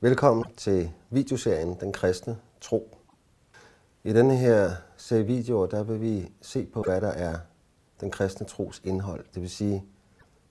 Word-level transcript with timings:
Velkommen 0.00 0.44
til 0.56 0.92
videoserien 1.10 1.80
Den 1.80 1.92
Kristne 1.92 2.38
Tro. 2.60 2.98
I 4.04 4.12
denne 4.12 4.36
her 4.36 4.70
serie 4.96 5.24
videoer, 5.24 5.66
der 5.66 5.82
vil 5.82 6.00
vi 6.00 6.32
se 6.40 6.66
på, 6.66 6.82
hvad 6.82 7.00
der 7.00 7.08
er 7.08 7.38
den 8.00 8.10
kristne 8.10 8.46
tros 8.46 8.82
indhold. 8.84 9.24
Det 9.34 9.42
vil 9.42 9.50
sige, 9.50 9.84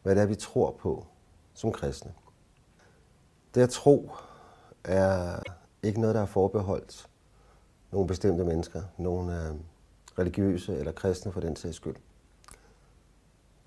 hvad 0.04 0.16
det 0.16 0.22
er, 0.22 0.26
vi 0.26 0.36
tror 0.36 0.72
på 0.72 1.06
som 1.54 1.72
kristne. 1.72 2.14
Det 3.56 3.62
at 3.62 3.70
tro 3.70 4.12
er 4.84 5.40
ikke 5.84 6.02
noget, 6.02 6.16
der 6.16 6.22
er 6.22 6.26
forbeholdt 6.26 7.10
nogle 7.92 8.08
bestemte 8.08 8.44
mennesker, 8.44 8.82
nogle 8.98 9.48
øh, 9.48 9.56
religiøse 10.20 10.78
eller 10.78 10.92
kristne 10.92 11.32
for 11.32 11.40
den 11.40 11.56
sags 11.56 11.76
skyld. 11.76 11.96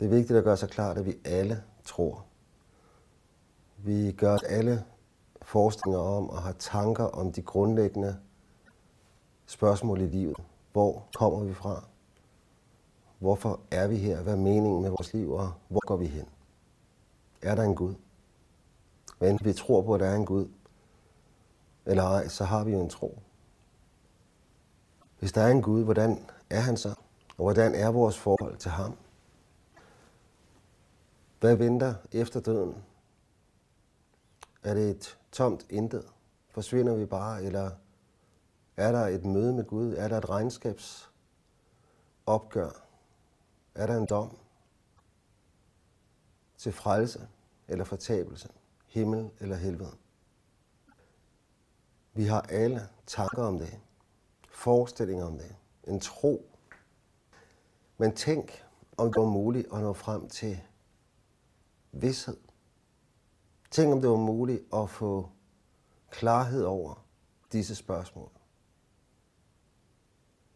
Det 0.01 0.07
er 0.07 0.11
vigtigt 0.11 0.39
at 0.39 0.45
gøre 0.45 0.57
sig 0.57 0.69
klart, 0.69 0.99
at 0.99 1.07
vi 1.07 1.17
alle 1.25 1.63
tror. 1.85 2.25
Vi 3.77 4.13
gør 4.13 4.37
alle 4.37 4.85
forestillinger 5.43 6.01
om 6.01 6.31
og 6.31 6.43
har 6.43 6.53
tanker 6.53 7.05
om 7.05 7.33
de 7.33 7.43
grundlæggende 7.43 8.17
spørgsmål 9.47 10.01
i 10.01 10.07
livet. 10.07 10.37
Hvor 10.73 11.07
kommer 11.15 11.41
vi 11.41 11.55
fra? 11.55 11.85
Hvorfor 13.19 13.61
er 13.71 13.87
vi 13.87 13.97
her? 13.97 14.23
Hvad 14.23 14.33
er 14.33 14.39
meningen 14.39 14.83
med 14.83 14.91
vores 14.91 15.13
liv, 15.13 15.33
og 15.33 15.53
hvor 15.69 15.87
går 15.87 15.97
vi 15.97 16.07
hen? 16.07 16.27
Er 17.43 17.55
der 17.55 17.63
en 17.63 17.75
Gud? 17.75 17.95
Hvad 19.19 19.31
enten 19.31 19.47
vi 19.47 19.53
tror 19.53 19.83
på, 19.83 19.95
at 19.95 20.01
der 20.01 20.07
er 20.07 20.17
en 20.17 20.27
Gud, 20.27 20.49
eller 21.87 22.05
ej, 22.05 22.29
så 22.29 22.45
har 22.45 22.65
vi 22.65 22.73
jo 22.73 22.81
en 22.81 22.89
tro. 22.89 23.19
Hvis 25.19 25.33
der 25.33 25.41
er 25.41 25.51
en 25.51 25.63
Gud, 25.63 25.85
hvordan 25.85 26.27
er 26.51 26.61
han 26.61 26.77
så? 26.77 26.89
Og 27.29 27.45
hvordan 27.45 27.75
er 27.75 27.89
vores 27.89 28.19
forhold 28.19 28.57
til 28.57 28.71
ham? 28.71 28.97
Hvad 31.41 31.57
venter 31.57 31.95
efter 32.13 32.41
døden? 32.41 32.75
Er 34.63 34.75
det 34.75 34.91
et 34.91 35.19
tomt 35.33 35.67
intet? 35.71 36.13
Forsvinder 36.49 36.95
vi 36.95 37.07
bare, 37.07 37.43
eller 37.43 37.71
er 38.77 38.93
der 38.93 39.07
et 39.07 39.25
møde 39.25 39.53
med 39.53 39.65
Gud? 39.65 39.95
Er 39.95 40.09
der 40.09 40.19
et 40.19 40.31
regnskabsopgør? 40.31 41.11
Er 43.75 43.87
der 43.87 43.97
en 43.97 44.07
dom 44.07 44.39
til 46.57 46.73
frelse 46.73 47.29
eller 47.69 47.85
fortabelse? 47.85 48.49
Himmel 48.87 49.31
eller 49.41 49.57
helvede? 49.57 49.97
Vi 52.13 52.25
har 52.25 52.41
alle 52.41 52.89
tanker 53.07 53.43
om 53.43 53.59
det, 53.59 53.81
forestillinger 54.51 55.25
om 55.25 55.39
det, 55.39 55.57
en 55.85 56.01
tro. 56.01 56.47
Men 57.99 58.15
tænk, 58.15 58.65
om 58.97 59.13
det 59.13 59.21
var 59.21 59.29
muligt 59.29 59.67
at 59.73 59.81
nå 59.81 59.93
frem 59.93 60.29
til 60.29 60.61
vidshed. 61.93 62.37
Tænk, 63.71 63.93
om 63.93 64.01
det 64.01 64.11
var 64.11 64.17
muligt 64.17 64.63
at 64.73 64.91
få 64.91 65.29
klarhed 66.11 66.65
over 66.65 67.05
disse 67.53 67.75
spørgsmål. 67.75 68.31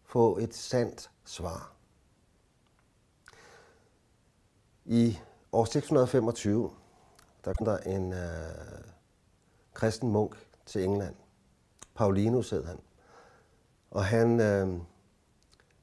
Få 0.02 0.38
et 0.38 0.54
sandt 0.54 1.10
svar. 1.24 1.72
I 4.84 5.18
år 5.52 5.64
625, 5.64 6.70
der 7.44 7.52
kom 7.52 7.64
der 7.64 7.78
en 7.78 8.12
øh, 8.12 8.84
kristen 9.74 10.12
munk 10.12 10.48
til 10.66 10.84
England. 10.84 11.14
Paulinus 11.94 12.50
hed 12.50 12.64
han. 12.64 12.78
Og 13.90 14.04
han 14.04 14.40
øh, 14.40 14.80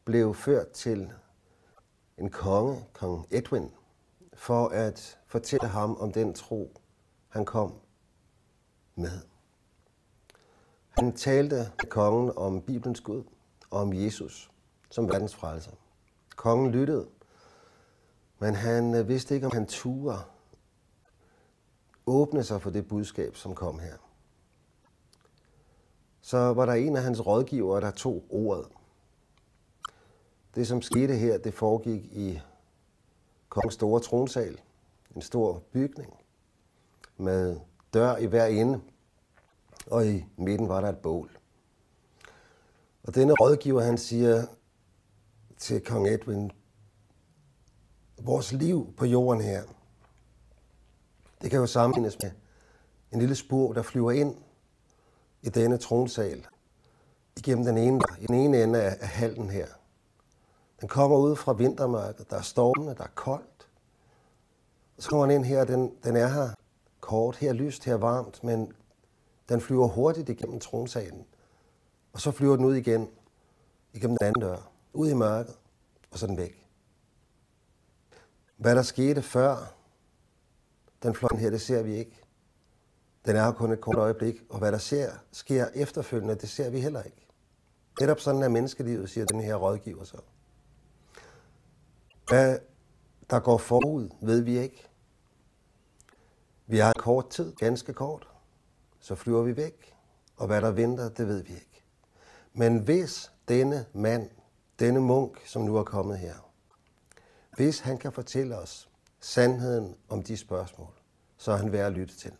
blev 0.06 0.36
ført 0.36 0.72
til 0.72 1.14
en 2.18 2.30
konge, 2.30 2.86
kong 2.94 3.28
Edwin, 3.32 3.72
for 4.34 4.68
at 4.68 5.20
fortælle 5.28 5.68
ham 5.68 5.98
om 5.98 6.12
den 6.12 6.34
tro, 6.34 6.81
han 7.32 7.46
kom 7.46 7.74
med. 8.96 9.20
Han 10.90 11.14
talte 11.14 11.56
med 11.56 11.90
kongen 11.90 12.32
om 12.36 12.62
Bibelens 12.62 13.02
Gud 13.02 13.24
og 13.70 13.82
om 13.82 13.94
Jesus 13.94 14.52
som 14.90 15.10
verdens 15.10 15.36
frelser. 15.36 15.72
Kongen 16.36 16.72
lyttede, 16.72 17.08
men 18.40 18.56
han 18.56 18.96
øh, 18.96 19.08
vidste 19.08 19.36
ikke, 19.36 19.46
om 19.48 19.52
han 19.54 19.66
turde 19.66 20.20
åbne 22.06 22.44
sig 22.44 22.62
for 22.62 22.70
det 22.70 22.88
budskab, 22.88 23.36
som 23.36 23.56
kom 23.56 23.80
her. 23.80 23.96
Så 26.22 26.38
var 26.38 26.66
der 26.66 26.74
en 26.74 26.96
af 26.96 27.04
hans 27.04 27.26
rådgivere, 27.26 27.82
der 27.82 27.92
tog 27.92 28.24
ordet. 28.30 28.68
Det, 30.56 30.68
som 30.68 30.82
skete 30.82 31.16
her, 31.16 31.38
det 31.38 31.54
foregik 31.54 32.06
i 32.06 32.40
kongens 33.50 33.74
store 33.74 34.02
tronsal. 34.02 34.62
En 35.16 35.22
stor 35.22 35.64
bygning 35.72 36.21
med 37.22 37.60
dør 37.94 38.18
i 38.18 38.26
hver 38.26 38.46
ende, 38.46 38.82
og 39.88 40.08
i 40.08 40.26
midten 40.38 40.70
var 40.70 40.82
der 40.82 40.90
et 40.90 40.98
bål. 40.98 41.38
Og 43.04 43.16
denne 43.16 43.34
rådgiver, 43.34 43.82
han 43.82 43.98
siger 43.98 44.46
til 45.58 45.82
kong 45.84 46.08
Edwin, 46.08 46.52
vores 48.18 48.52
liv 48.52 48.94
på 48.98 49.06
jorden 49.06 49.42
her, 49.42 49.64
det 51.42 51.50
kan 51.50 51.60
jo 51.60 51.66
sammenlignes 51.66 52.18
med 52.24 52.32
en 53.12 53.20
lille 53.20 53.36
spur, 53.36 53.74
der 53.74 53.82
flyver 53.82 54.12
ind 54.12 54.36
i 55.42 55.50
denne 55.50 55.78
tronsal 55.78 56.48
igennem 57.38 57.66
den 57.66 57.78
ene, 57.78 58.02
i 58.20 58.28
den 58.28 58.36
ene 58.36 58.64
ende 58.64 58.82
af, 58.82 58.98
af 59.02 59.08
hallen 59.08 59.50
her. 59.50 59.68
Den 60.82 60.88
kommer 60.88 61.18
ud 61.18 61.36
fra 61.36 61.54
vintermørket. 61.54 62.30
Der 62.30 62.38
er 62.38 62.42
stormende, 62.42 62.96
der 62.96 63.04
er 63.04 63.12
koldt. 63.16 63.70
Og 64.98 65.04
så 65.04 65.10
kommer 65.10 65.26
den 65.26 65.36
ind 65.36 65.46
her, 65.46 65.64
den, 65.64 65.92
den 66.04 66.16
er 66.16 66.28
her 66.28 66.50
kort, 67.02 67.36
her 67.36 67.54
lyst, 67.54 67.84
her 67.84 67.96
varmt, 67.96 68.44
men 68.44 68.74
den 69.50 69.62
flyver 69.62 69.88
hurtigt 69.88 70.30
igennem 70.30 70.60
tronsalen. 70.60 71.26
Og 72.14 72.22
så 72.22 72.32
flyver 72.32 72.56
den 72.56 72.66
ud 72.66 72.76
igen, 72.76 73.10
igennem 73.94 74.18
den 74.18 74.28
anden 74.28 74.42
dør, 74.42 74.72
ud 74.94 75.10
i 75.10 75.14
mørket, 75.14 75.56
og 76.12 76.20
så 76.20 76.28
den 76.28 76.38
væk. 76.38 76.68
Hvad 78.58 78.76
der 78.76 78.82
skete 78.82 79.22
før 79.22 79.76
den 81.04 81.16
fløj 81.16 81.38
her, 81.38 81.50
det 81.50 81.62
ser 81.62 81.84
vi 81.84 81.96
ikke. 81.96 82.24
Den 83.26 83.36
er 83.36 83.52
kun 83.52 83.72
et 83.72 83.82
kort 83.82 83.98
øjeblik, 83.98 84.36
og 84.50 84.60
hvad 84.60 84.72
der 84.72 84.78
ser, 84.78 85.12
sker 85.32 85.68
efterfølgende, 85.76 86.36
det 86.36 86.50
ser 86.50 86.70
vi 86.70 86.80
heller 86.80 87.04
ikke. 87.04 87.28
Netop 88.00 88.20
sådan 88.20 88.44
er 88.44 88.48
menneskelivet, 88.48 89.10
siger 89.10 89.26
den 89.26 89.42
her 89.42 89.56
rådgiver 89.56 90.04
så. 90.04 90.18
Hvad 92.28 92.60
der 93.30 93.40
går 93.40 93.58
forud, 93.58 94.10
ved 94.22 94.42
vi 94.42 94.60
ikke. 94.60 94.91
Vi 96.72 96.78
har 96.78 96.94
kort 96.94 97.30
tid, 97.30 97.56
ganske 97.56 97.94
kort. 97.94 98.28
Så 99.00 99.16
flyver 99.16 99.42
vi 99.42 99.58
væk, 99.58 99.96
og 100.38 100.48
hvad 100.48 100.62
der 100.62 100.72
venter, 100.72 101.10
det 101.10 101.28
ved 101.28 101.44
vi 101.44 101.54
ikke. 101.54 101.84
Men 102.54 102.78
hvis 102.78 103.32
denne 103.48 103.86
mand, 103.94 104.30
denne 104.80 105.00
munk, 105.00 105.42
som 105.46 105.62
nu 105.62 105.78
er 105.78 105.84
kommet 105.84 106.18
her, 106.18 106.36
hvis 107.56 107.80
han 107.80 107.98
kan 107.98 108.12
fortælle 108.12 108.58
os 108.58 108.90
sandheden 109.20 109.96
om 110.10 110.24
de 110.24 110.38
spørgsmål, 110.38 110.94
så 111.38 111.52
er 111.52 111.56
han 111.56 111.72
værd 111.72 111.88
at 111.88 111.94
lytte 111.94 112.16
til. 112.16 112.34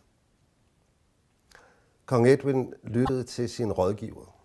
Kong 2.06 2.28
Edwin 2.28 2.74
lyttede 2.84 3.24
til 3.24 3.50
sin 3.50 3.72
rådgiver, 3.72 4.36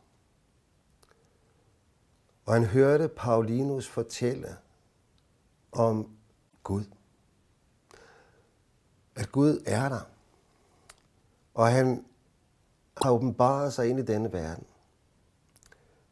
og 2.46 2.54
han 2.54 2.66
hørte 2.66 3.08
Paulinus 3.08 3.88
fortælle 3.88 4.58
om 5.72 6.18
Gud. 6.64 6.86
At 9.18 9.32
Gud 9.32 9.64
er 9.66 9.90
der, 9.90 10.02
og 11.54 11.68
han 11.68 12.06
har 12.98 13.12
åbenbaret 13.12 13.74
sig 13.74 13.90
ind 13.90 14.00
i 14.00 14.04
denne 14.04 14.34
verden. 14.34 14.66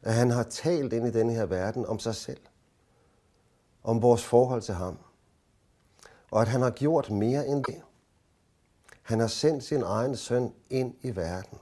At 0.01 0.13
han 0.13 0.31
har 0.31 0.43
talt 0.43 0.93
ind 0.93 1.07
i 1.07 1.11
denne 1.11 1.33
her 1.33 1.45
verden 1.45 1.85
om 1.85 1.99
sig 1.99 2.15
selv, 2.15 2.41
om 3.83 4.01
vores 4.01 4.23
forhold 4.23 4.61
til 4.61 4.73
ham. 4.73 4.97
Og 6.31 6.41
at 6.41 6.47
han 6.47 6.61
har 6.61 6.69
gjort 6.69 7.09
mere 7.09 7.47
end 7.47 7.63
det. 7.63 7.81
Han 9.01 9.19
har 9.19 9.27
sendt 9.27 9.63
sin 9.63 9.81
egen 9.81 10.15
søn 10.15 10.53
ind 10.69 10.95
i 11.01 11.15
verden 11.15 11.57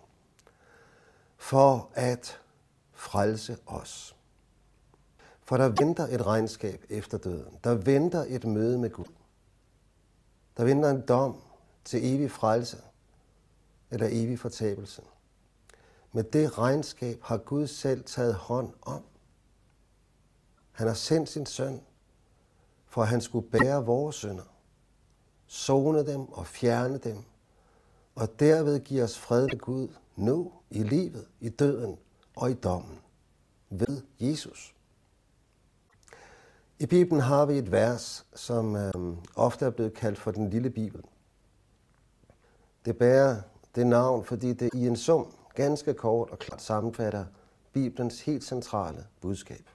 for 1.37 1.89
at 1.93 2.39
frelse 2.91 3.57
os. 3.65 4.15
For 5.41 5.57
der 5.57 5.69
venter 5.69 6.07
et 6.07 6.25
regnskab 6.25 6.85
efter 6.89 7.17
døden. 7.17 7.59
Der 7.63 7.73
venter 7.73 8.25
et 8.27 8.45
møde 8.45 8.77
med 8.77 8.89
Gud. 8.89 9.05
Der 10.57 10.63
venter 10.63 10.89
en 10.89 11.01
dom 11.01 11.41
til 11.85 12.13
evig 12.13 12.31
frelse 12.31 12.77
eller 13.91 14.07
evig 14.11 14.39
fortabelse. 14.39 15.01
Med 16.11 16.23
det 16.23 16.57
regnskab 16.57 17.23
har 17.23 17.37
Gud 17.37 17.67
selv 17.67 18.03
taget 18.03 18.33
hånd 18.33 18.73
om. 18.81 19.03
Han 20.71 20.87
har 20.87 20.93
sendt 20.93 21.29
sin 21.29 21.45
søn, 21.45 21.81
for 22.85 23.01
at 23.01 23.07
han 23.07 23.21
skulle 23.21 23.49
bære 23.49 23.85
vores 23.85 24.15
synder, 24.15 24.57
zone 25.49 26.05
dem 26.05 26.21
og 26.21 26.47
fjerne 26.47 26.97
dem, 26.97 27.17
og 28.15 28.39
derved 28.39 28.79
give 28.79 29.03
os 29.03 29.17
fred 29.17 29.47
med 29.47 29.59
Gud 29.59 29.87
nu 30.15 30.51
i 30.69 30.83
livet, 30.83 31.27
i 31.39 31.49
døden 31.49 31.97
og 32.35 32.51
i 32.51 32.53
dommen 32.53 32.99
ved 33.69 34.01
Jesus. 34.19 34.75
I 36.83 36.85
Bibelen 36.85 37.21
har 37.21 37.45
vi 37.45 37.57
et 37.57 37.71
vers, 37.71 38.25
som 38.35 38.75
øh, 38.75 38.93
ofte 39.35 39.65
er 39.65 39.69
blevet 39.69 39.93
kaldt 39.93 40.19
for 40.19 40.31
den 40.31 40.49
lille 40.49 40.69
Bibel. 40.69 41.01
Det 42.85 42.97
bærer 42.97 43.41
det 43.75 43.87
navn, 43.87 44.25
fordi 44.25 44.53
det 44.53 44.69
i 44.73 44.87
en 44.87 44.95
sum 44.95 45.27
ganske 45.55 45.93
kort 45.93 46.29
og 46.29 46.39
klart 46.39 46.61
sammenfatter 46.61 47.25
Bibelens 47.73 48.21
helt 48.21 48.43
centrale 48.43 49.05
budskab. 49.21 49.69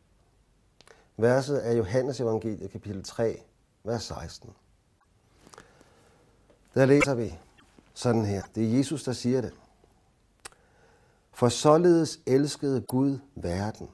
Verset 1.16 1.68
er 1.68 1.72
Johannes 1.72 2.20
evangeliet 2.20 2.70
kapitel 2.70 3.04
3, 3.04 3.42
vers 3.84 4.02
16. 4.02 4.50
Der 6.74 6.86
læser 6.86 7.14
vi 7.14 7.38
sådan 7.94 8.24
her. 8.24 8.42
Det 8.54 8.64
er 8.64 8.76
Jesus, 8.76 9.04
der 9.04 9.12
siger 9.12 9.40
det. 9.40 9.52
For 11.32 11.48
således 11.48 12.20
elskede 12.26 12.80
Gud 12.80 13.18
verden, 13.34 13.88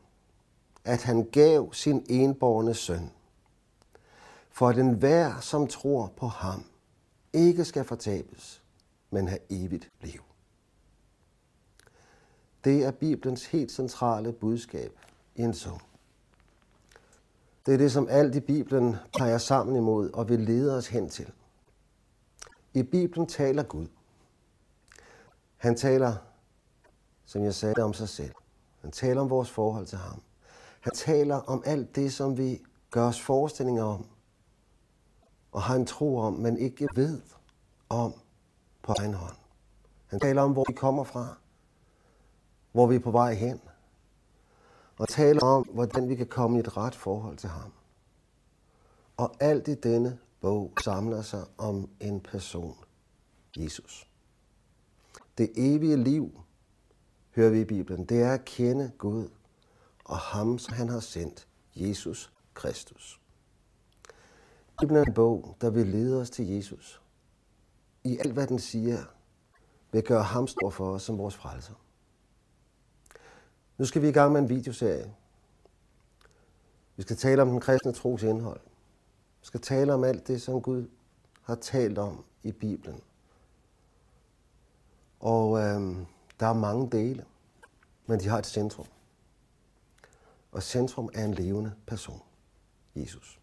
at 0.84 1.02
han 1.02 1.24
gav 1.24 1.72
sin 1.72 2.06
enborne 2.08 2.74
søn, 2.74 3.10
for 4.50 4.68
at 4.68 4.76
den 4.76 4.92
hver, 4.94 5.40
som 5.40 5.66
tror 5.66 6.12
på 6.16 6.26
ham, 6.26 6.64
ikke 7.32 7.64
skal 7.64 7.84
fortabes, 7.84 8.62
men 9.10 9.28
have 9.28 9.40
evigt 9.50 9.90
liv. 10.00 10.20
Det 12.64 12.84
er 12.84 12.90
Bibelens 12.90 13.46
helt 13.46 13.72
centrale 13.72 14.32
budskab 14.32 14.98
i 15.34 15.42
en 15.42 15.54
sum. 15.54 15.80
Det 17.66 17.74
er 17.74 17.78
det, 17.78 17.92
som 17.92 18.08
alt 18.10 18.34
i 18.34 18.40
Bibelen 18.40 18.96
peger 19.18 19.38
sammen 19.38 19.76
imod 19.76 20.10
og 20.10 20.28
vil 20.28 20.40
lede 20.40 20.76
os 20.76 20.86
hen 20.86 21.08
til. 21.08 21.32
I 22.74 22.82
Bibelen 22.82 23.26
taler 23.26 23.62
Gud. 23.62 23.86
Han 25.56 25.76
taler, 25.76 26.14
som 27.24 27.44
jeg 27.44 27.54
sagde, 27.54 27.82
om 27.82 27.92
sig 27.92 28.08
selv. 28.08 28.34
Han 28.80 28.90
taler 28.90 29.20
om 29.20 29.30
vores 29.30 29.50
forhold 29.50 29.86
til 29.86 29.98
ham. 29.98 30.22
Han 30.84 30.92
taler 30.94 31.36
om 31.36 31.62
alt 31.66 31.96
det, 31.96 32.12
som 32.12 32.38
vi 32.38 32.62
gør 32.90 33.06
os 33.06 33.20
forestillinger 33.20 33.84
om, 33.84 34.06
og 35.52 35.62
har 35.62 35.76
en 35.76 35.86
tro 35.86 36.18
om, 36.18 36.32
men 36.32 36.58
ikke 36.58 36.88
ved 36.94 37.20
om 37.88 38.14
på 38.82 38.94
egen 38.98 39.14
hånd. 39.14 39.36
Han 40.06 40.20
taler 40.20 40.42
om, 40.42 40.52
hvor 40.52 40.64
vi 40.68 40.72
kommer 40.72 41.04
fra, 41.04 41.36
hvor 42.72 42.86
vi 42.86 42.94
er 42.94 43.00
på 43.00 43.10
vej 43.10 43.34
hen, 43.34 43.60
og 44.98 45.08
taler 45.08 45.42
om, 45.42 45.62
hvordan 45.62 46.08
vi 46.08 46.14
kan 46.14 46.26
komme 46.26 46.56
i 46.56 46.60
et 46.60 46.76
ret 46.76 46.94
forhold 46.94 47.36
til 47.36 47.48
ham. 47.48 47.72
Og 49.16 49.36
alt 49.40 49.68
i 49.68 49.74
denne 49.74 50.18
bog 50.40 50.72
samler 50.84 51.22
sig 51.22 51.44
om 51.58 51.88
en 52.00 52.20
person, 52.20 52.76
Jesus. 53.56 54.10
Det 55.38 55.50
evige 55.56 55.96
liv, 55.96 56.40
hører 57.36 57.50
vi 57.50 57.60
i 57.60 57.64
Bibelen, 57.64 58.04
det 58.04 58.22
er 58.22 58.32
at 58.32 58.44
kende 58.44 58.92
Gud 58.98 59.28
og 60.04 60.18
ham, 60.18 60.58
som 60.58 60.74
han 60.74 60.88
har 60.88 61.00
sendt, 61.00 61.48
Jesus 61.76 62.32
Kristus. 62.54 63.20
Bibelen 64.80 65.02
er 65.02 65.06
en 65.06 65.14
bog, 65.14 65.56
der 65.60 65.70
vil 65.70 65.86
lede 65.86 66.20
os 66.20 66.30
til 66.30 66.48
Jesus. 66.48 67.02
I 68.04 68.18
alt, 68.18 68.32
hvad 68.32 68.46
den 68.46 68.58
siger, 68.58 69.04
vil 69.92 70.02
gøre 70.02 70.22
ham 70.22 70.46
stor 70.46 70.70
for 70.70 70.90
os 70.90 71.02
som 71.02 71.18
vores 71.18 71.34
frelser. 71.34 71.74
Nu 73.78 73.84
skal 73.84 74.02
vi 74.02 74.08
i 74.08 74.12
gang 74.12 74.32
med 74.32 74.40
en 74.40 74.48
videoserie. 74.48 75.14
Vi 76.96 77.02
skal 77.02 77.16
tale 77.16 77.42
om 77.42 77.48
den 77.48 77.60
kristne 77.60 77.92
tros 77.92 78.22
indhold. 78.22 78.60
Vi 79.40 79.46
skal 79.46 79.60
tale 79.60 79.94
om 79.94 80.04
alt 80.04 80.28
det, 80.28 80.42
som 80.42 80.62
Gud 80.62 80.88
har 81.42 81.54
talt 81.54 81.98
om 81.98 82.24
i 82.42 82.52
Bibelen. 82.52 83.00
Og 85.20 85.58
øh, 85.58 85.96
der 86.40 86.46
er 86.46 86.52
mange 86.52 86.90
dele, 86.90 87.24
men 88.06 88.20
de 88.20 88.28
har 88.28 88.38
et 88.38 88.46
centrum. 88.46 88.86
Og 90.54 90.62
centrum 90.62 91.10
er 91.14 91.24
en 91.24 91.34
levende 91.34 91.72
person, 91.86 92.22
Jesus. 92.96 93.40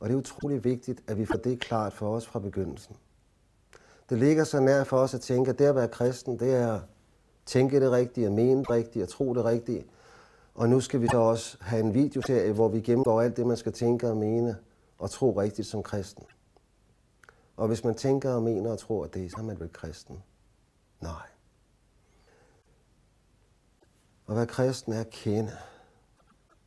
Og 0.00 0.08
det 0.08 0.14
er 0.14 0.18
utrolig 0.18 0.64
vigtigt, 0.64 1.02
at 1.06 1.18
vi 1.18 1.26
får 1.26 1.36
det 1.36 1.60
klart 1.60 1.92
for 1.92 2.16
os 2.16 2.26
fra 2.26 2.38
begyndelsen. 2.38 2.96
Det 4.10 4.18
ligger 4.18 4.44
så 4.44 4.60
nær 4.60 4.84
for 4.84 4.98
os 4.98 5.14
at 5.14 5.20
tænke, 5.20 5.50
at 5.50 5.58
det 5.58 5.64
at 5.64 5.74
være 5.74 5.88
kristen, 5.88 6.38
det 6.38 6.54
er 6.54 6.74
at 6.74 6.80
tænke 7.46 7.80
det 7.80 7.90
rigtige, 7.90 8.26
at 8.26 8.32
mene 8.32 8.60
det 8.60 8.70
rigtige, 8.70 9.02
at 9.02 9.08
tro 9.08 9.34
det 9.34 9.44
rigtige. 9.44 9.86
Og 10.54 10.68
nu 10.68 10.80
skal 10.80 11.00
vi 11.00 11.08
så 11.10 11.18
også 11.18 11.56
have 11.60 11.80
en 11.80 11.94
videoserie, 11.94 12.52
hvor 12.52 12.68
vi 12.68 12.80
gennemgår 12.80 13.20
alt 13.20 13.36
det, 13.36 13.46
man 13.46 13.56
skal 13.56 13.72
tænke 13.72 14.10
og 14.10 14.16
mene 14.16 14.56
og 14.98 15.10
tro 15.10 15.40
rigtigt 15.40 15.68
som 15.68 15.82
kristen. 15.82 16.24
Og 17.56 17.68
hvis 17.68 17.84
man 17.84 17.94
tænker 17.94 18.32
og 18.32 18.42
mener 18.42 18.70
og 18.70 18.78
tror 18.78 19.06
det, 19.06 19.30
så 19.30 19.36
er 19.38 19.42
man 19.42 19.60
vel 19.60 19.72
kristen? 19.72 20.22
Nej. 21.00 21.26
At 24.28 24.36
være 24.36 24.46
kristen 24.46 24.92
er 24.92 25.00
at 25.00 25.10
kende 25.10 25.52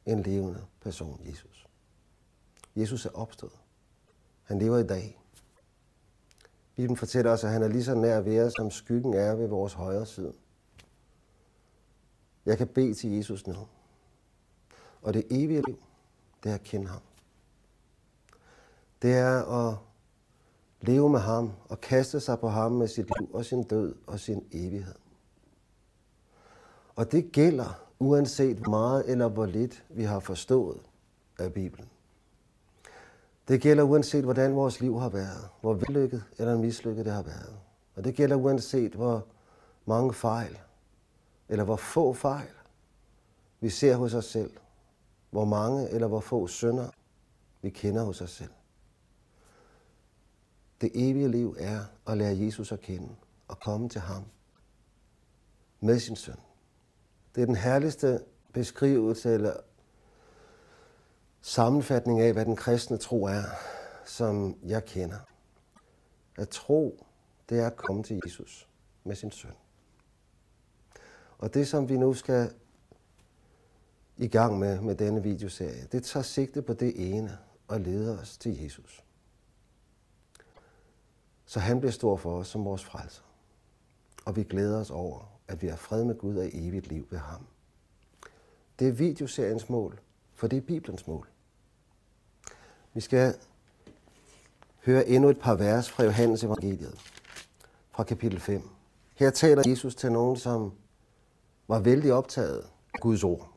en 0.07 0.21
levende 0.21 0.65
person, 0.81 1.21
Jesus. 1.25 1.67
Jesus 2.75 3.05
er 3.05 3.09
opstået. 3.09 3.59
Han 4.43 4.59
lever 4.59 4.77
i 4.77 4.87
dag. 4.87 5.19
Bibelen 6.75 6.97
fortæller 6.97 7.31
os, 7.31 7.43
at 7.43 7.51
han 7.51 7.63
er 7.63 7.67
lige 7.67 7.83
så 7.83 7.95
nær 7.95 8.19
ved 8.19 8.41
os, 8.41 8.53
som 8.57 8.71
skyggen 8.71 9.13
er 9.13 9.35
ved 9.35 9.47
vores 9.47 9.73
højre 9.73 10.05
side. 10.05 10.33
Jeg 12.45 12.57
kan 12.57 12.67
bede 12.67 12.93
til 12.93 13.11
Jesus 13.11 13.47
nu. 13.47 13.67
Og 15.01 15.13
det 15.13 15.27
evige 15.29 15.61
liv, 15.67 15.79
det 16.43 16.49
er 16.49 16.55
at 16.55 16.63
kende 16.63 16.87
ham. 16.87 17.01
Det 19.01 19.13
er 19.13 19.67
at 19.69 19.77
leve 20.81 21.09
med 21.09 21.19
ham 21.19 21.51
og 21.69 21.81
kaste 21.81 22.19
sig 22.19 22.39
på 22.39 22.49
ham 22.49 22.71
med 22.71 22.87
sit 22.87 23.05
liv 23.19 23.29
og 23.33 23.45
sin 23.45 23.63
død 23.63 23.95
og 24.07 24.19
sin 24.19 24.47
evighed. 24.51 24.95
Og 26.95 27.11
det 27.11 27.31
gælder 27.31 27.86
uanset 27.99 28.57
hvor 28.57 28.69
meget 28.69 29.11
eller 29.11 29.27
hvor 29.27 29.45
lidt 29.45 29.83
vi 29.89 30.03
har 30.03 30.19
forstået 30.19 30.79
af 31.39 31.53
Bibelen. 31.53 31.89
Det 33.47 33.61
gælder 33.61 33.83
uanset 33.83 34.23
hvordan 34.23 34.55
vores 34.55 34.81
liv 34.81 34.99
har 34.99 35.09
været, 35.09 35.49
hvor 35.61 35.73
vellykket 35.73 36.23
eller 36.37 36.57
mislykket 36.57 37.05
det 37.05 37.13
har 37.13 37.23
været. 37.23 37.59
Og 37.95 38.03
det 38.03 38.15
gælder 38.15 38.35
uanset 38.35 38.91
hvor 38.91 39.25
mange 39.85 40.13
fejl 40.13 40.57
eller 41.49 41.63
hvor 41.63 41.75
få 41.75 42.13
fejl 42.13 42.49
vi 43.59 43.69
ser 43.69 43.95
hos 43.95 44.13
os 44.13 44.25
selv. 44.25 44.51
Hvor 45.29 45.45
mange 45.45 45.89
eller 45.89 46.07
hvor 46.07 46.19
få 46.19 46.47
synder 46.47 46.89
vi 47.61 47.69
kender 47.69 48.03
hos 48.03 48.21
os 48.21 48.31
selv. 48.31 48.51
Det 50.81 50.91
evige 50.93 51.27
liv 51.27 51.55
er 51.59 51.79
at 52.07 52.17
lære 52.17 52.37
Jesus 52.37 52.71
at 52.71 52.79
kende 52.79 53.15
og 53.47 53.59
komme 53.59 53.89
til 53.89 54.01
ham 54.01 54.23
med 55.79 55.99
sin 55.99 56.15
søn. 56.15 56.35
Det 57.37 57.41
er 57.41 57.45
den 57.45 57.55
herligste 57.55 58.23
beskrivelse 58.53 59.33
eller 59.33 59.53
sammenfatning 61.41 62.21
af, 62.21 62.33
hvad 62.33 62.45
den 62.45 62.55
kristne 62.55 62.97
tro 62.97 63.23
er, 63.23 63.43
som 64.05 64.57
jeg 64.63 64.85
kender. 64.85 65.19
At 66.37 66.49
tro, 66.49 67.05
det 67.49 67.59
er 67.59 67.67
at 67.67 67.75
komme 67.75 68.03
til 68.03 68.21
Jesus 68.25 68.69
med 69.03 69.15
sin 69.15 69.31
søn. 69.31 69.53
Og 71.37 71.53
det, 71.53 71.67
som 71.67 71.89
vi 71.89 71.97
nu 71.97 72.13
skal 72.13 72.53
i 74.17 74.27
gang 74.27 74.59
med 74.59 74.81
med 74.81 74.95
denne 74.95 75.23
videoserie, 75.23 75.87
det 75.91 76.03
tager 76.03 76.23
sigte 76.23 76.61
på 76.61 76.73
det 76.73 77.15
ene 77.15 77.37
og 77.67 77.79
leder 77.79 78.19
os 78.19 78.37
til 78.37 78.63
Jesus. 78.63 79.03
Så 81.45 81.59
han 81.59 81.79
bliver 81.79 81.91
stor 81.91 82.17
for 82.17 82.37
os 82.39 82.47
som 82.47 82.65
vores 82.65 82.85
frelser. 82.85 83.23
Og 84.25 84.35
vi 84.35 84.43
glæder 84.43 84.79
os 84.79 84.91
over, 84.91 85.36
at 85.47 85.61
vi 85.61 85.67
har 85.67 85.75
fred 85.75 86.03
med 86.03 86.15
Gud 86.15 86.37
og 86.37 86.49
evigt 86.53 86.87
liv 86.87 87.07
ved 87.09 87.19
ham. 87.19 87.45
Det 88.79 88.87
er 88.87 88.91
videoseriens 88.91 89.69
mål, 89.69 89.99
for 90.33 90.47
det 90.47 90.57
er 90.57 90.61
Bibelens 90.61 91.07
mål. 91.07 91.27
Vi 92.93 93.01
skal 93.01 93.35
høre 94.85 95.07
endnu 95.07 95.29
et 95.29 95.39
par 95.39 95.55
vers 95.55 95.89
fra 95.89 96.03
Johannes 96.03 96.43
evangeliet, 96.43 96.99
fra 97.91 98.03
kapitel 98.03 98.39
5. 98.39 98.69
Her 99.15 99.29
taler 99.29 99.63
Jesus 99.69 99.95
til 99.95 100.11
nogen, 100.11 100.37
som 100.37 100.71
var 101.67 101.79
vældig 101.79 102.13
optaget 102.13 102.65
af 102.93 102.99
Guds 102.99 103.23
ord, 103.23 103.49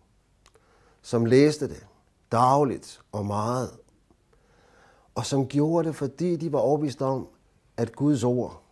som 1.03 1.25
læste 1.25 1.69
det 1.69 1.87
dagligt 2.33 3.01
og 3.13 3.27
meget, 3.27 3.71
og 5.15 5.27
som 5.27 5.49
gjorde 5.49 5.89
det, 5.89 5.97
fordi 5.97 6.37
de 6.37 6.53
var 6.53 6.59
overbevist 6.59 7.03
om, 7.03 7.29
at 7.77 7.97
Guds 7.97 8.25
ord, 8.25 8.63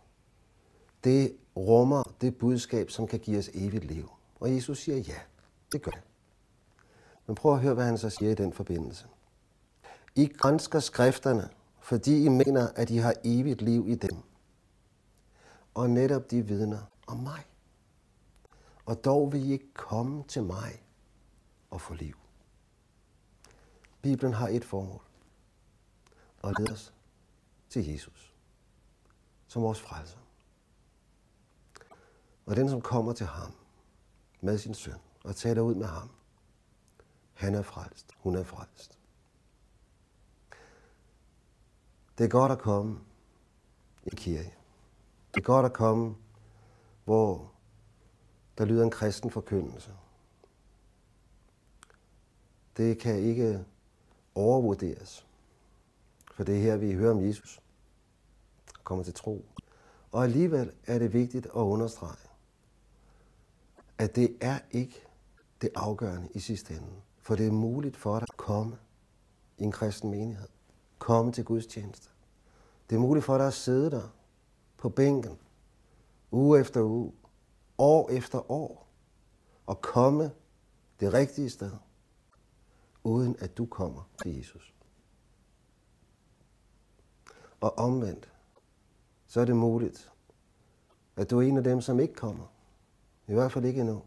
det 1.03 1.35
rummer 1.59 2.03
det 2.21 2.37
budskab, 2.37 2.89
som 2.89 3.07
kan 3.07 3.19
give 3.19 3.37
os 3.37 3.49
evigt 3.53 3.85
liv. 3.85 4.09
Og 4.39 4.55
Jesus 4.55 4.79
siger, 4.79 4.97
ja, 4.97 5.19
det 5.71 5.81
gør 5.81 5.91
det. 5.91 6.01
Men 7.25 7.35
prøv 7.35 7.53
at 7.53 7.59
høre, 7.59 7.73
hvad 7.73 7.85
han 7.85 7.97
så 7.97 8.09
siger 8.09 8.31
i 8.31 8.35
den 8.35 8.53
forbindelse. 8.53 9.07
I 10.15 10.27
grænsker 10.27 10.79
skrifterne, 10.79 11.49
fordi 11.79 12.23
I 12.25 12.29
mener, 12.29 12.67
at 12.75 12.89
I 12.89 12.97
har 12.97 13.13
evigt 13.23 13.61
liv 13.61 13.85
i 13.87 13.95
dem. 13.95 14.17
Og 15.73 15.89
netop 15.89 16.31
de 16.31 16.45
vidner 16.45 16.79
om 17.07 17.17
mig. 17.17 17.45
Og 18.85 19.05
dog 19.05 19.31
vil 19.31 19.49
I 19.49 19.51
ikke 19.51 19.73
komme 19.73 20.23
til 20.23 20.43
mig 20.43 20.83
og 21.69 21.81
få 21.81 21.93
liv. 21.93 22.15
Bibelen 24.01 24.33
har 24.33 24.47
et 24.47 24.65
formål. 24.65 25.01
Og 26.41 26.53
lede 26.59 26.71
os 26.71 26.93
til 27.69 27.87
Jesus 27.87 28.29
som 29.47 29.61
vores 29.61 29.79
frelser. 29.79 30.18
Og 32.49 32.55
den, 32.55 32.69
som 32.69 32.81
kommer 32.81 33.13
til 33.13 33.25
ham 33.25 33.53
med 34.41 34.57
sin 34.57 34.73
søn 34.73 34.99
og 35.23 35.35
taler 35.35 35.61
ud 35.61 35.75
med 35.75 35.85
ham, 35.85 36.09
han 37.33 37.55
er 37.55 37.61
frelst, 37.61 38.11
hun 38.17 38.35
er 38.35 38.43
frelst. 38.43 38.99
Det 42.17 42.23
er 42.23 42.29
godt 42.29 42.51
at 42.51 42.59
komme 42.59 42.99
i 44.05 44.09
kirke. 44.15 44.53
Det 45.33 45.39
er 45.39 45.45
godt 45.45 45.65
at 45.65 45.73
komme 45.73 46.15
hvor 47.05 47.51
der 48.57 48.65
lyder 48.65 48.83
en 48.83 48.91
kristen 48.91 49.31
forkyndelse. 49.31 49.93
Det 52.77 52.99
kan 52.99 53.15
ikke 53.15 53.65
overvurderes. 54.35 55.25
For 56.33 56.43
det 56.43 56.57
er 56.57 56.61
her, 56.61 56.77
vi 56.77 56.93
hører 56.93 57.11
om 57.11 57.25
Jesus 57.25 57.61
kommer 58.83 59.03
til 59.03 59.13
tro. 59.13 59.45
Og 60.11 60.23
alligevel 60.23 60.71
er 60.87 60.99
det 60.99 61.13
vigtigt 61.13 61.45
at 61.45 61.51
understrege, 61.51 62.28
at 63.99 64.15
det 64.15 64.37
er 64.41 64.59
ikke 64.71 65.05
det 65.61 65.69
afgørende 65.75 66.29
i 66.33 66.39
sidste 66.39 66.73
ende. 66.73 67.01
For 67.21 67.35
det 67.35 67.47
er 67.47 67.51
muligt 67.51 67.97
for 67.97 68.19
dig 68.19 68.27
at 68.31 68.37
komme 68.37 68.77
i 69.57 69.63
en 69.63 69.71
kristen 69.71 70.11
menighed. 70.11 70.47
Komme 70.99 71.31
til 71.31 71.45
Guds 71.45 71.67
tjeneste. 71.67 72.09
Det 72.89 72.95
er 72.95 72.99
muligt 72.99 73.25
for 73.25 73.37
dig 73.37 73.47
at 73.47 73.53
sidde 73.53 73.91
der 73.91 74.15
på 74.77 74.89
bænken, 74.89 75.39
uge 76.31 76.59
efter 76.59 76.81
uge, 76.81 77.11
år 77.77 78.09
efter 78.09 78.51
år, 78.51 78.87
og 79.65 79.81
komme 79.81 80.31
det 80.99 81.13
rigtige 81.13 81.49
sted, 81.49 81.71
uden 83.03 83.35
at 83.39 83.57
du 83.57 83.65
kommer 83.65 84.09
til 84.21 84.37
Jesus. 84.37 84.73
Og 87.61 87.77
omvendt, 87.77 88.31
så 89.27 89.41
er 89.41 89.45
det 89.45 89.55
muligt, 89.55 90.11
at 91.15 91.29
du 91.29 91.37
er 91.37 91.41
en 91.41 91.57
af 91.57 91.63
dem, 91.63 91.81
som 91.81 91.99
ikke 91.99 92.13
kommer. 92.13 92.58
I 93.29 93.33
hvert 93.33 93.51
fald 93.51 93.65
ikke 93.65 93.81
endnu. 93.81 94.03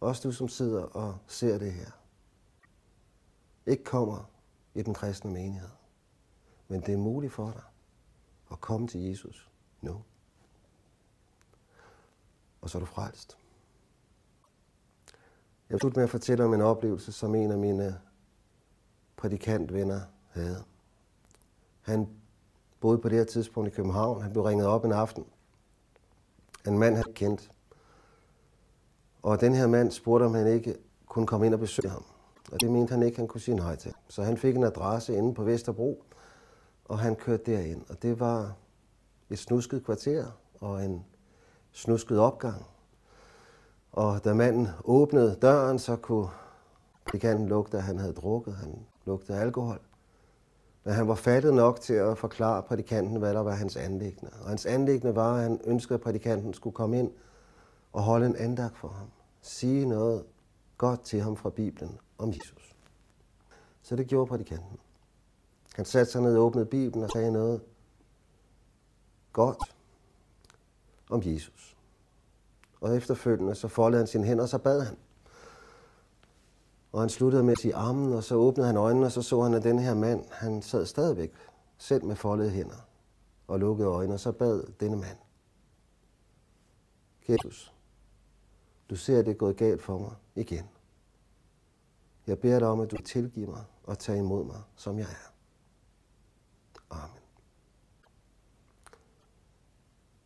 Også 0.00 0.28
du, 0.28 0.32
som 0.32 0.48
sidder 0.48 0.82
og 0.82 1.18
ser 1.26 1.58
det 1.58 1.72
her. 1.72 1.90
Ikke 3.66 3.84
kommer 3.84 4.30
i 4.74 4.82
den 4.82 4.94
kristne 4.94 5.30
menighed. 5.30 5.68
Men 6.68 6.80
det 6.80 6.94
er 6.94 6.98
muligt 6.98 7.32
for 7.32 7.50
dig 7.50 7.62
at 8.52 8.60
komme 8.60 8.88
til 8.88 9.00
Jesus 9.00 9.50
nu. 9.80 10.02
Og 12.60 12.70
så 12.70 12.78
er 12.78 12.80
du 12.80 12.86
frelst. 12.86 13.38
Jeg 15.68 15.74
vil 15.74 15.80
slutte 15.80 15.98
med 15.98 16.04
at 16.04 16.10
fortælle 16.10 16.44
om 16.44 16.54
en 16.54 16.60
oplevelse, 16.60 17.12
som 17.12 17.34
en 17.34 17.50
af 17.50 17.58
mine 17.58 17.86
øh, 17.86 17.92
prædikantvenner 19.16 20.00
havde. 20.30 20.64
Han 21.80 22.08
boede 22.80 22.98
på 22.98 23.08
det 23.08 23.18
her 23.18 23.24
tidspunkt 23.24 23.72
i 23.72 23.74
København. 23.74 24.22
Han 24.22 24.32
blev 24.32 24.44
ringet 24.44 24.66
op 24.66 24.84
en 24.84 24.92
aften. 24.92 25.26
En 26.66 26.78
mand, 26.78 26.96
han 26.96 27.12
kendte, 27.14 27.50
og 29.26 29.40
den 29.40 29.54
her 29.54 29.66
mand 29.66 29.90
spurgte, 29.90 30.24
om 30.24 30.34
han 30.34 30.46
ikke 30.46 30.76
kunne 31.06 31.26
komme 31.26 31.46
ind 31.46 31.54
og 31.54 31.60
besøge 31.60 31.90
ham. 31.90 32.04
Og 32.52 32.60
det 32.60 32.70
mente 32.70 32.90
han 32.90 33.02
ikke, 33.02 33.18
han 33.18 33.28
kunne 33.28 33.40
sige 33.40 33.56
nej 33.56 33.76
til. 33.76 33.94
Så 34.08 34.22
han 34.22 34.36
fik 34.36 34.56
en 34.56 34.64
adresse 34.64 35.16
inde 35.16 35.34
på 35.34 35.44
Vesterbro, 35.44 36.04
og 36.84 36.98
han 36.98 37.16
kørte 37.16 37.52
derind. 37.52 37.82
Og 37.88 38.02
det 38.02 38.20
var 38.20 38.52
et 39.30 39.38
snusket 39.38 39.84
kvarter 39.84 40.26
og 40.60 40.84
en 40.84 41.04
snusket 41.72 42.18
opgang. 42.18 42.66
Og 43.92 44.24
da 44.24 44.34
manden 44.34 44.68
åbnede 44.84 45.38
døren, 45.42 45.78
så 45.78 45.96
kunne 45.96 46.28
prædikanten 47.04 47.48
lugte, 47.48 47.76
at 47.76 47.82
han 47.82 47.98
havde 47.98 48.12
drukket. 48.12 48.54
Han 48.54 48.78
lugtede 49.04 49.38
alkohol. 49.38 49.80
Men 50.84 50.94
han 50.94 51.08
var 51.08 51.14
fattet 51.14 51.54
nok 51.54 51.80
til 51.80 51.94
at 51.94 52.18
forklare 52.18 52.62
prædikanten, 52.62 53.16
hvad 53.16 53.34
der 53.34 53.40
var 53.40 53.52
hans 53.52 53.76
anlæggende. 53.76 54.32
Og 54.42 54.48
hans 54.48 54.66
anlæggende 54.66 55.16
var, 55.16 55.34
at 55.34 55.42
han 55.42 55.60
ønskede, 55.64 55.94
at 55.94 56.00
prædikanten 56.00 56.54
skulle 56.54 56.74
komme 56.74 56.98
ind 56.98 57.10
og 57.92 58.02
holde 58.02 58.26
en 58.26 58.36
andagt 58.36 58.76
for 58.76 58.88
ham. 58.88 59.06
Sige 59.46 59.86
noget 59.86 60.24
godt 60.78 61.00
til 61.00 61.20
ham 61.20 61.36
fra 61.36 61.50
Bibelen 61.50 61.98
om 62.18 62.28
Jesus. 62.28 62.74
Så 63.82 63.96
det 63.96 64.06
gjorde 64.06 64.28
prædikanten. 64.28 64.78
Han 65.74 65.84
satte 65.84 66.12
sig 66.12 66.22
ned 66.22 66.36
og 66.36 66.44
åbnede 66.44 66.66
Bibelen 66.66 67.04
og 67.04 67.10
sagde 67.10 67.32
noget 67.32 67.60
godt 69.32 69.58
om 71.10 71.22
Jesus. 71.24 71.76
Og 72.80 72.96
efterfølgende 72.96 73.54
så 73.54 73.68
foldede 73.68 74.00
han 74.00 74.06
sine 74.06 74.24
hænder, 74.24 74.42
og 74.42 74.48
så 74.48 74.58
bad 74.58 74.82
han. 74.82 74.96
Og 76.92 77.00
han 77.00 77.08
sluttede 77.08 77.42
med 77.42 77.52
at 77.52 77.58
sige 77.58 77.74
armen, 77.74 78.12
og 78.12 78.24
så 78.24 78.34
åbnede 78.34 78.66
han 78.66 78.76
øjnene, 78.76 79.06
og 79.06 79.12
så 79.12 79.22
så 79.22 79.42
han, 79.42 79.54
at 79.54 79.62
den 79.62 79.78
her 79.78 79.94
mand, 79.94 80.24
han 80.30 80.62
sad 80.62 80.86
stadigvæk 80.86 81.32
selv 81.78 82.04
med 82.04 82.16
foldede 82.16 82.50
hænder 82.50 82.88
og 83.48 83.58
lukkede 83.58 83.88
øjnene, 83.88 84.14
og 84.14 84.20
så 84.20 84.32
bad 84.32 84.62
denne 84.80 84.96
mand. 84.96 85.18
Jesus, 87.28 87.75
du 88.90 88.96
ser, 88.96 89.18
at 89.18 89.26
det 89.26 89.32
er 89.32 89.36
gået 89.36 89.56
galt 89.56 89.82
for 89.82 89.98
mig 89.98 90.14
igen. 90.34 90.68
Jeg 92.26 92.38
beder 92.38 92.58
dig 92.58 92.68
om, 92.68 92.80
at 92.80 92.90
du 92.90 92.96
tilgiver 92.96 93.50
mig 93.50 93.64
og 93.84 93.98
tager 93.98 94.18
imod 94.18 94.44
mig, 94.44 94.62
som 94.76 94.98
jeg 94.98 95.06
er. 95.06 95.32
Amen. 96.90 97.22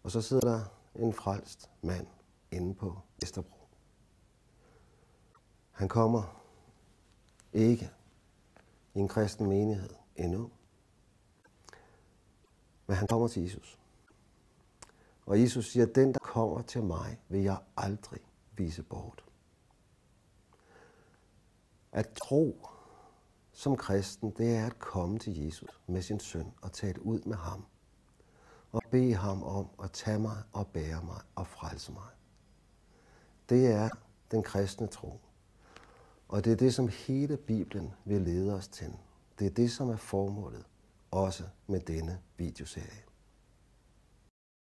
Og 0.03 0.11
så 0.11 0.21
sidder 0.23 0.49
der 0.49 0.65
en 0.95 1.13
frelst 1.13 1.71
mand 1.83 2.07
inde 2.51 2.75
på 2.75 2.99
Vesterbro. 3.21 3.69
Han 5.71 5.89
kommer 5.89 6.43
ikke 7.53 7.91
i 8.95 8.99
en 8.99 9.09
kristen 9.09 9.49
menighed 9.49 9.91
endnu. 10.17 10.51
Men 12.87 12.97
han 12.97 13.07
kommer 13.09 13.29
til 13.29 13.43
Jesus. 13.43 13.79
Og 15.27 15.41
Jesus 15.41 15.71
siger, 15.71 15.87
den, 15.87 16.13
der 16.15 16.19
kommer 16.19 16.63
til 16.63 16.83
mig, 16.83 17.19
vil 17.29 17.43
jeg 17.43 17.59
aldrig 17.77 18.21
spise 18.61 18.83
bort. 18.83 19.25
At 21.93 22.09
tro 22.23 22.67
som 23.53 23.77
kristen, 23.77 24.31
det 24.31 24.57
er 24.57 24.67
at 24.67 24.79
komme 24.79 25.19
til 25.19 25.45
Jesus 25.45 25.81
med 25.87 26.03
sin 26.03 26.21
søn 26.21 26.53
og 26.63 26.73
tale 26.73 27.03
ud 27.03 27.21
med 27.21 27.37
ham. 27.37 27.65
Og 28.73 28.83
bede 28.91 29.15
ham 29.15 29.43
om 29.43 29.69
at 29.83 29.93
tage 29.93 30.19
mig 30.19 30.37
og 30.53 30.67
bære 30.67 31.05
mig 31.05 31.21
og 31.35 31.47
frelse 31.47 31.93
mig. 31.93 32.09
Det 33.49 33.67
er 33.67 33.89
den 34.31 34.43
kristne 34.43 34.87
tro. 34.87 35.21
Og 36.29 36.45
det 36.45 36.53
er 36.53 36.57
det, 36.57 36.75
som 36.75 36.89
hele 36.89 37.37
Bibelen 37.37 37.95
vil 38.05 38.21
lede 38.21 38.55
os 38.55 38.69
til. 38.69 38.93
Det 39.39 39.47
er 39.47 39.51
det, 39.51 39.71
som 39.71 39.89
er 39.89 39.97
formålet, 39.97 40.65
også 41.11 41.45
med 41.67 41.81
denne 41.81 42.21
videoserie. 42.37 43.10